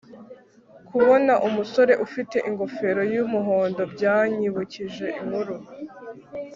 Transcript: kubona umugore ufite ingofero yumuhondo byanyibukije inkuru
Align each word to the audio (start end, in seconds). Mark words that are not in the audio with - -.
kubona 0.87 1.33
umugore 1.47 1.93
ufite 2.05 2.37
ingofero 2.49 3.01
yumuhondo 3.13 3.81
byanyibukije 3.93 5.05
inkuru 5.21 5.55